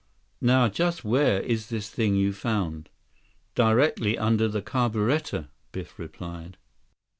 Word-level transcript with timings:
Now 0.41 0.67
just 0.67 1.05
where 1.05 1.41
is 1.41 1.69
this 1.69 1.91
thing 1.91 2.15
you 2.15 2.33
found?" 2.33 2.89
"Directly 3.53 4.17
under 4.17 4.47
the 4.47 4.63
carburetor," 4.63 5.49
Biff 5.71 5.99
replied. 5.99 6.57